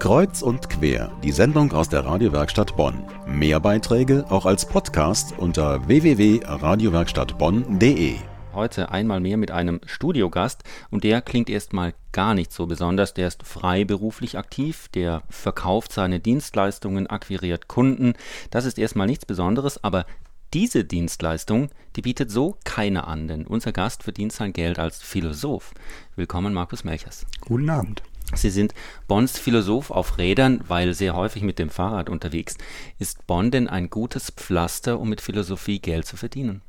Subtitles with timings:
[0.00, 3.04] Kreuz und quer, die Sendung aus der Radiowerkstatt Bonn.
[3.26, 8.14] Mehr Beiträge auch als Podcast unter www.radiowerkstattbonn.de.
[8.54, 13.12] Heute einmal mehr mit einem Studiogast und der klingt erstmal gar nicht so besonders.
[13.12, 18.14] Der ist freiberuflich aktiv, der verkauft seine Dienstleistungen, akquiriert Kunden.
[18.50, 20.06] Das ist erstmal nichts Besonderes, aber
[20.54, 25.74] diese Dienstleistung, die bietet so keiner an, denn unser Gast verdient sein Geld als Philosoph.
[26.16, 27.26] Willkommen, Markus Melchers.
[27.42, 28.02] Guten Abend.
[28.34, 28.74] Sie sind
[29.08, 32.56] Bonns Philosoph auf Rädern, weil sehr häufig mit dem Fahrrad unterwegs.
[32.98, 36.62] Ist Bonn denn ein gutes Pflaster, um mit Philosophie Geld zu verdienen?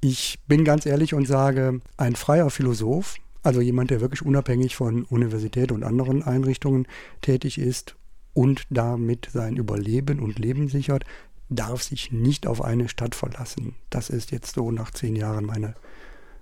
[0.00, 5.04] Ich bin ganz ehrlich und sage, ein freier Philosoph, also jemand, der wirklich unabhängig von
[5.04, 6.86] Universität und anderen Einrichtungen
[7.20, 7.96] tätig ist
[8.32, 11.04] und damit sein Überleben und Leben sichert,
[11.48, 13.74] darf sich nicht auf eine Stadt verlassen.
[13.90, 15.74] Das ist jetzt so nach zehn Jahren meine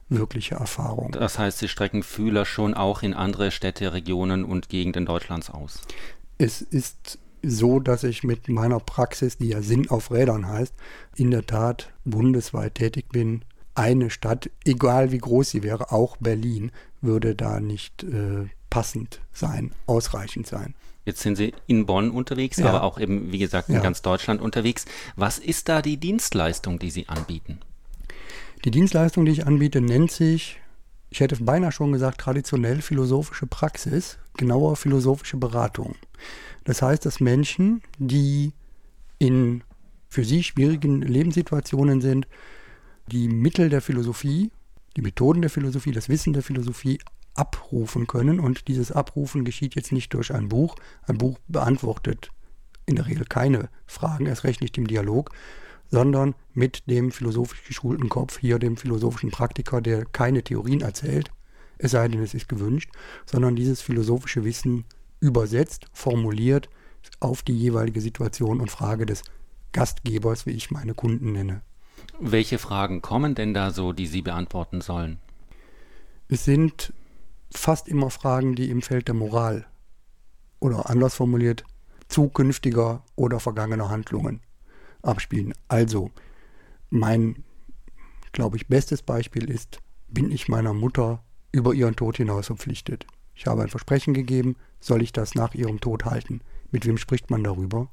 [0.09, 1.13] wirkliche Erfahrung.
[1.13, 5.81] Das heißt, Sie strecken Fühler schon auch in andere Städte, Regionen und Gegenden Deutschlands aus?
[6.39, 10.75] Es ist so, dass ich mit meiner Praxis, die ja Sinn auf Rädern heißt,
[11.17, 13.45] in der Tat bundesweit tätig bin.
[13.75, 19.73] Eine Stadt, egal wie groß sie wäre, auch Berlin, würde da nicht äh, passend sein,
[19.87, 20.75] ausreichend sein.
[21.05, 22.67] Jetzt sind Sie in Bonn unterwegs, ja.
[22.67, 23.81] aber auch eben, wie gesagt, in ja.
[23.81, 24.87] ganz Deutschland unterwegs.
[25.15, 27.61] Was ist da die Dienstleistung, die Sie anbieten?
[28.65, 30.61] Die Dienstleistung, die ich anbiete, nennt sich,
[31.11, 35.95] ich hätte beinahe schon gesagt, traditionell philosophische Praxis, genauer philosophische Beratung.
[36.65, 38.53] Das heißt, dass Menschen, die
[39.19, 39.63] in
[40.09, 42.27] für sie schwierigen Lebenssituationen sind,
[43.07, 44.51] die Mittel der Philosophie,
[44.97, 46.99] die Methoden der Philosophie, das Wissen der Philosophie
[47.35, 48.41] abrufen können.
[48.41, 50.77] Und dieses Abrufen geschieht jetzt nicht durch ein Buch.
[51.03, 52.31] Ein Buch beantwortet
[52.87, 55.31] in der Regel keine Fragen, erst recht nicht im Dialog,
[55.91, 61.31] sondern mit dem philosophisch geschulten Kopf, hier dem philosophischen Praktiker, der keine Theorien erzählt,
[61.79, 62.91] es sei denn, es ist gewünscht,
[63.27, 64.85] sondern dieses philosophische Wissen
[65.21, 66.69] übersetzt, formuliert
[67.21, 69.23] auf die jeweilige Situation und Frage des
[69.73, 71.63] Gastgebers, wie ich meine Kunden nenne.
[72.19, 75.19] Welche Fragen kommen denn da so, die Sie beantworten sollen?
[76.29, 76.93] Es sind
[77.51, 79.67] fast immer Fragen, die im Feld der Moral
[80.61, 81.65] oder anders formuliert
[82.09, 84.41] zukünftiger oder vergangener Handlungen
[85.07, 85.55] abspielen.
[85.69, 86.11] Also,
[86.91, 87.45] mein,
[88.33, 91.23] glaube ich, bestes Beispiel ist, bin ich meiner Mutter
[91.53, 93.07] über ihren Tod hinaus verpflichtet.
[93.35, 96.41] Ich habe ein Versprechen gegeben, soll ich das nach ihrem Tod halten?
[96.71, 97.89] Mit wem spricht man darüber?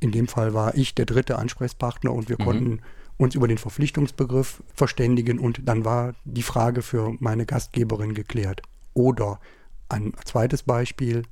[0.00, 2.44] In dem Fall war ich der dritte Ansprechpartner und wir mhm.
[2.44, 2.80] konnten
[3.16, 8.62] uns über den Verpflichtungsbegriff verständigen und dann war die Frage für meine Gastgeberin geklärt.
[8.92, 9.40] Oder
[9.88, 11.22] ein zweites Beispiel,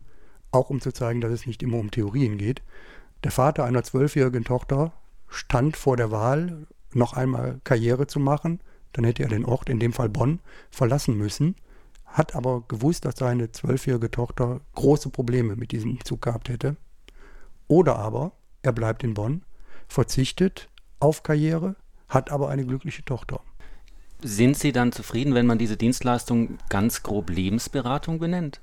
[0.50, 2.62] auch um zu zeigen, dass es nicht immer um Theorien geht.
[3.24, 4.92] Der Vater einer zwölfjährigen Tochter
[5.28, 8.60] stand vor der Wahl, noch einmal Karriere zu machen.
[8.92, 10.40] Dann hätte er den Ort, in dem Fall Bonn,
[10.70, 11.56] verlassen müssen,
[12.04, 16.76] hat aber gewusst, dass seine zwölfjährige Tochter große Probleme mit diesem Umzug gehabt hätte.
[17.68, 18.32] Oder aber
[18.62, 19.42] er bleibt in Bonn,
[19.88, 20.68] verzichtet
[21.00, 21.76] auf Karriere,
[22.08, 23.40] hat aber eine glückliche Tochter.
[24.20, 28.60] Sind Sie dann zufrieden, wenn man diese Dienstleistung ganz grob Lebensberatung benennt?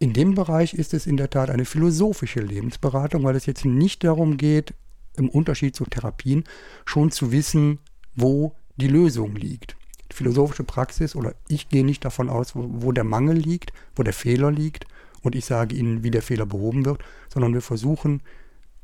[0.00, 4.04] In dem Bereich ist es in der Tat eine philosophische Lebensberatung, weil es jetzt nicht
[4.04, 4.74] darum geht,
[5.16, 6.44] im Unterschied zu Therapien
[6.84, 7.80] schon zu wissen,
[8.14, 9.76] wo die Lösung liegt.
[10.12, 14.04] Die philosophische Praxis, oder ich gehe nicht davon aus, wo, wo der Mangel liegt, wo
[14.04, 14.86] der Fehler liegt,
[15.22, 18.22] und ich sage Ihnen, wie der Fehler behoben wird, sondern wir versuchen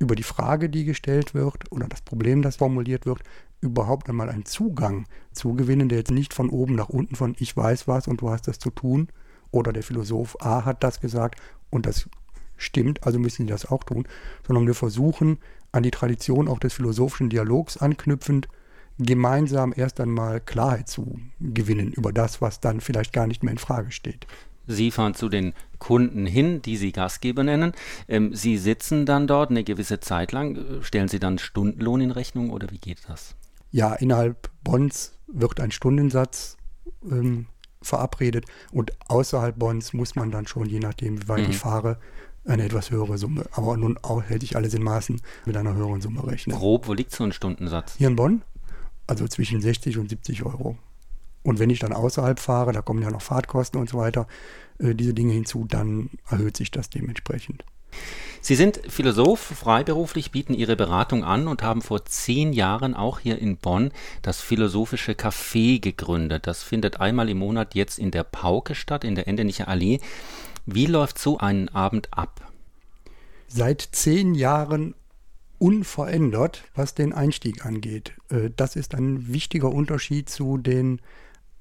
[0.00, 3.20] über die Frage, die gestellt wird, oder das Problem, das formuliert wird,
[3.60, 7.56] überhaupt einmal einen Zugang zu gewinnen, der jetzt nicht von oben nach unten von ich
[7.56, 9.08] weiß was und du hast das zu tun,
[9.50, 11.40] oder der Philosoph A hat das gesagt
[11.70, 12.08] und das
[12.56, 14.06] stimmt, also müssen sie das auch tun,
[14.46, 15.38] sondern wir versuchen
[15.72, 18.48] an die Tradition auch des philosophischen Dialogs anknüpfend
[18.98, 23.58] gemeinsam erst einmal Klarheit zu gewinnen über das, was dann vielleicht gar nicht mehr in
[23.58, 24.26] Frage steht.
[24.66, 27.72] Sie fahren zu den Kunden hin, die Sie Gastgeber nennen.
[28.08, 30.80] Ähm, Sie sitzen dann dort eine gewisse Zeit lang.
[30.80, 33.34] Stellen Sie dann Stundenlohn in Rechnung oder wie geht das?
[33.70, 36.56] Ja, innerhalb Bonns wird ein Stundensatz
[37.10, 37.46] ähm,
[37.84, 41.50] verabredet und außerhalb Bonns muss man dann schon, je nachdem, wie weit mhm.
[41.50, 41.98] ich fahre,
[42.46, 43.44] eine etwas höhere Summe.
[43.52, 46.56] Aber nun auch hätte ich alles in Maßen mit einer höheren Summe rechnen.
[46.56, 47.94] Grob, wo liegt so ein Stundensatz?
[47.96, 48.42] Hier in Bonn?
[49.06, 50.78] Also zwischen 60 und 70 Euro.
[51.42, 54.26] Und wenn ich dann außerhalb fahre, da kommen ja noch Fahrtkosten und so weiter,
[54.78, 57.64] äh, diese Dinge hinzu, dann erhöht sich das dementsprechend.
[58.40, 63.38] Sie sind Philosoph, freiberuflich, bieten Ihre Beratung an und haben vor zehn Jahren auch hier
[63.38, 66.46] in Bonn das Philosophische Café gegründet.
[66.46, 69.98] Das findet einmal im Monat jetzt in der Pauke statt, in der Endenicher Allee.
[70.66, 72.52] Wie läuft so ein Abend ab?
[73.48, 74.94] Seit zehn Jahren
[75.58, 78.12] unverändert, was den Einstieg angeht.
[78.28, 81.00] Äh, das ist ein wichtiger Unterschied zu den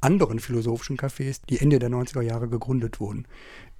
[0.01, 3.25] anderen philosophischen Cafés, die Ende der 90er Jahre gegründet wurden.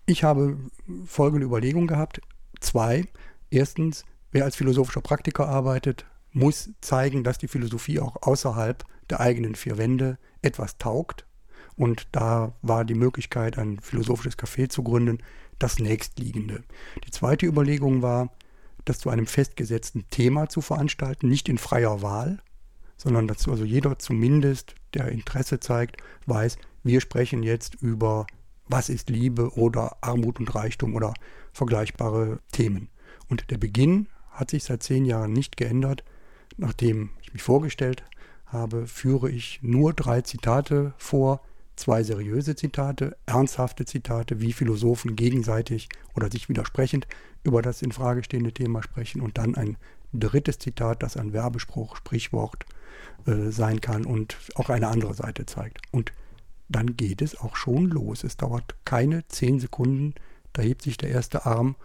[0.06, 0.58] Ich habe
[1.06, 2.22] folgende Überlegung gehabt.
[2.64, 3.06] Zwei.
[3.50, 9.56] Erstens, wer als philosophischer Praktiker arbeitet, muss zeigen, dass die Philosophie auch außerhalb der eigenen
[9.56, 11.26] vier Wände etwas taugt.
[11.76, 15.20] Und da war die Möglichkeit, ein philosophisches Café zu gründen,
[15.60, 16.64] das nächstliegende.
[17.06, 18.32] Die zweite Überlegung war,
[18.86, 22.42] das zu einem festgesetzten Thema zu veranstalten, nicht in freier Wahl,
[22.98, 28.26] sondern dass also jeder zumindest, der Interesse zeigt, weiß, wir sprechen jetzt über
[28.74, 31.14] was ist Liebe oder Armut und Reichtum oder
[31.52, 32.90] vergleichbare Themen.
[33.30, 36.04] Und der Beginn hat sich seit zehn Jahren nicht geändert.
[36.58, 38.04] Nachdem ich mich vorgestellt
[38.48, 41.42] habe, führe ich nur drei Zitate vor,
[41.76, 47.06] zwei seriöse Zitate, ernsthafte Zitate, wie Philosophen gegenseitig oder sich widersprechend
[47.44, 49.78] über das in Frage stehende Thema sprechen und dann ein
[50.14, 52.66] drittes Zitat, das ein Werbespruch, Sprichwort
[53.28, 55.78] äh, sein kann und auch eine andere Seite zeigt.
[55.92, 56.12] Und
[56.76, 58.24] dann geht es auch schon los.
[58.24, 60.14] Es dauert keine zehn Sekunden,
[60.54, 61.76] da hebt sich der erste Arm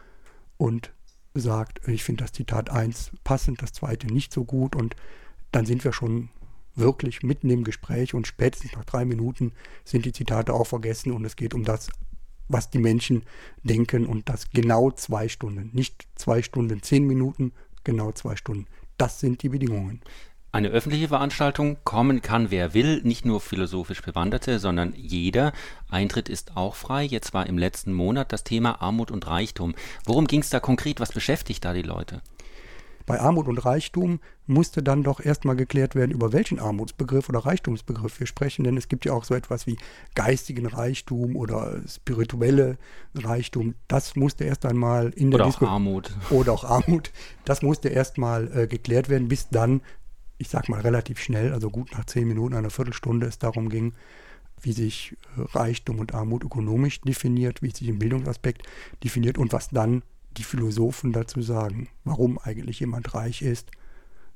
[0.57, 0.93] und
[1.35, 4.97] sagt, ich finde das Zitat 1 passend, das zweite nicht so gut und
[5.53, 6.31] dann sind wir schon
[6.75, 9.53] wirklich mitten im Gespräch und spätestens nach drei Minuten
[9.85, 11.91] sind die Zitate auch vergessen und es geht um das,
[12.49, 13.25] was die Menschen
[13.63, 15.71] denken und das genau zwei Stunden.
[15.73, 17.53] Nicht zwei Stunden, zehn Minuten,
[17.85, 18.67] genau zwei Stunden.
[18.97, 20.01] Das sind die Bedingungen.
[20.51, 25.53] Eine öffentliche Veranstaltung, kommen kann wer will, nicht nur philosophisch Bewanderte, sondern jeder.
[25.91, 27.05] Eintritt ist auch frei.
[27.05, 29.75] Jetzt war im letzten Monat das Thema Armut und Reichtum.
[30.07, 31.01] Worum ging es da konkret?
[31.01, 32.23] Was beschäftigt da die Leute?
[33.05, 38.21] Bei Armut und Reichtum musste dann doch erstmal geklärt werden, über welchen Armutsbegriff oder Reichtumsbegriff
[38.21, 39.79] wir sprechen, denn es gibt ja auch so etwas wie
[40.15, 42.77] geistigen Reichtum oder spirituelle
[43.15, 43.75] Reichtum.
[43.87, 45.69] Das musste erst einmal in der Diskussion.
[45.69, 46.11] Oder auch Armut.
[46.31, 47.11] Oder auch Armut.
[47.47, 49.81] Das musste erstmal äh, geklärt werden, bis dann,
[50.39, 53.93] ich sag mal relativ schnell, also gut nach zehn Minuten, einer Viertelstunde es darum ging,
[54.63, 58.63] wie sich Reichtum und Armut ökonomisch definiert, wie sich im Bildungsaspekt
[59.05, 60.03] definiert und was dann
[60.37, 63.71] die Philosophen dazu sagen, warum eigentlich jemand reich ist,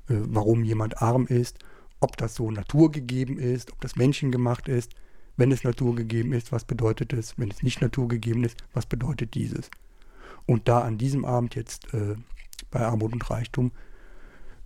[0.09, 1.59] äh, warum jemand arm ist,
[1.99, 4.93] ob das so naturgegeben ist, ob das menschengemacht ist.
[5.35, 7.39] Wenn es naturgegeben ist, was bedeutet es?
[7.39, 9.71] Wenn es nicht naturgegeben ist, was bedeutet dieses?
[10.45, 12.15] Und da an diesem Abend jetzt äh,
[12.69, 13.71] bei Armut und Reichtum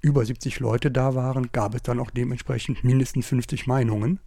[0.02, 4.20] über 70 Leute da waren, gab es dann auch dementsprechend mindestens 50 Meinungen,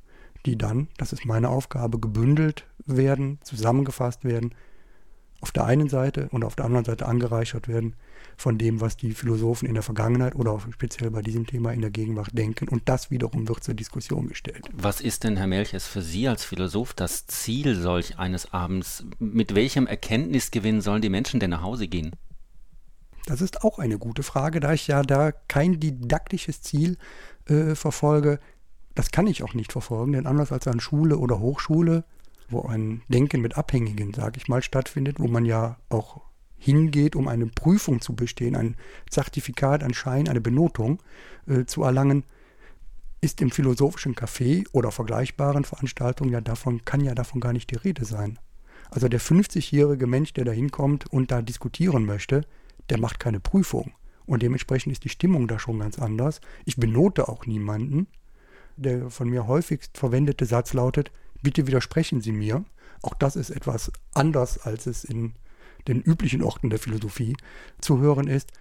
[0.46, 4.54] die dann, das ist meine Aufgabe, gebündelt werden, zusammengefasst werden,
[5.40, 7.96] auf der einen Seite und auf der anderen Seite angereichert werden
[8.36, 11.80] von dem, was die Philosophen in der Vergangenheit oder auch speziell bei diesem Thema in
[11.80, 12.68] der Gegenwart denken.
[12.68, 14.68] Und das wiederum wird zur Diskussion gestellt.
[14.72, 19.04] Was ist denn, Herr Melches, für Sie als Philosoph das Ziel solch eines Abends?
[19.18, 22.12] Mit welchem Erkenntnisgewinn sollen die Menschen denn nach Hause gehen?
[23.26, 26.96] Das ist auch eine gute Frage, da ich ja da kein didaktisches Ziel
[27.46, 28.40] äh, verfolge.
[28.94, 32.04] Das kann ich auch nicht verfolgen, denn anders als an Schule oder Hochschule
[32.50, 36.20] wo ein Denken mit Abhängigen, sage ich mal, stattfindet, wo man ja auch
[36.58, 38.76] hingeht, um eine Prüfung zu bestehen, ein
[39.08, 41.02] Zertifikat, ein Schein, eine Benotung
[41.46, 42.24] äh, zu erlangen,
[43.22, 47.76] ist im philosophischen Café oder vergleichbaren Veranstaltungen ja davon, kann ja davon gar nicht die
[47.76, 48.38] Rede sein.
[48.90, 52.44] Also der 50-jährige Mensch, der da hinkommt und da diskutieren möchte,
[52.88, 53.92] der macht keine Prüfung.
[54.26, 56.40] Und dementsprechend ist die Stimmung da schon ganz anders.
[56.64, 58.06] Ich benote auch niemanden.
[58.76, 61.10] Der von mir häufigst verwendete Satz lautet,
[61.42, 62.64] bitte widersprechen Sie mir.
[63.02, 65.34] Auch das ist etwas anders, als es in
[65.88, 67.36] den üblichen Orten der Philosophie
[67.80, 68.52] zu hören ist.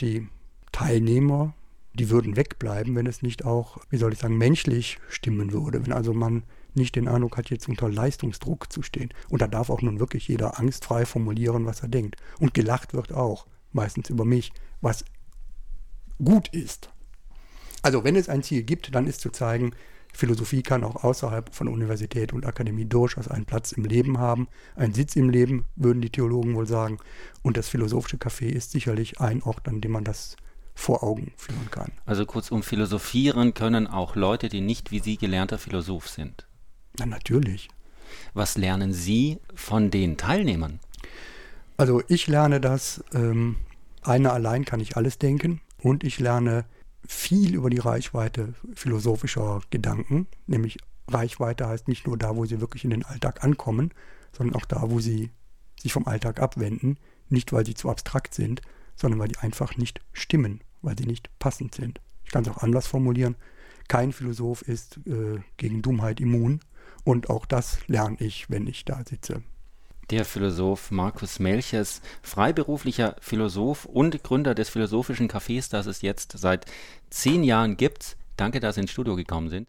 [0.00, 0.28] Die
[0.72, 1.54] Teilnehmer,
[1.94, 5.84] die würden wegbleiben, wenn es nicht auch, wie soll ich sagen, menschlich stimmen würde.
[5.84, 6.42] Wenn also man
[6.74, 9.12] nicht den Eindruck hat, jetzt unter Leistungsdruck zu stehen.
[9.28, 12.16] Und da darf auch nun wirklich jeder angstfrei formulieren, was er denkt.
[12.40, 15.04] Und gelacht wird auch, meistens über mich, was
[16.22, 16.90] gut ist.
[17.82, 19.72] Also wenn es ein Ziel gibt, dann ist zu zeigen,
[20.14, 24.92] Philosophie kann auch außerhalb von Universität und Akademie durchaus einen Platz im Leben haben, einen
[24.92, 26.98] Sitz im Leben, würden die Theologen wohl sagen.
[27.42, 30.36] Und das philosophische Café ist sicherlich ein Ort, an dem man das
[30.74, 31.92] vor Augen führen kann.
[32.06, 36.46] Also kurzum, philosophieren können auch Leute, die nicht wie Sie gelernter Philosoph sind.
[36.98, 37.68] Na, natürlich.
[38.34, 40.80] Was lernen Sie von den Teilnehmern?
[41.82, 43.56] Also ich lerne das, ähm,
[44.02, 46.64] einer allein kann ich alles denken und ich lerne
[47.04, 52.84] viel über die Reichweite philosophischer Gedanken, nämlich Reichweite heißt nicht nur da, wo sie wirklich
[52.84, 53.90] in den Alltag ankommen,
[54.30, 55.32] sondern auch da, wo sie
[55.76, 58.62] sich vom Alltag abwenden, nicht weil sie zu abstrakt sind,
[58.94, 62.00] sondern weil die einfach nicht stimmen, weil sie nicht passend sind.
[62.22, 63.34] Ich kann es auch anders formulieren.
[63.88, 66.60] Kein Philosoph ist äh, gegen Dummheit immun
[67.02, 69.42] und auch das lerne ich, wenn ich da sitze
[70.10, 76.66] der Philosoph Markus Melchers, freiberuflicher Philosoph und Gründer des Philosophischen Cafés, das es jetzt seit
[77.10, 78.16] zehn Jahren gibt.
[78.36, 79.68] Danke, dass Sie ins Studio gekommen sind.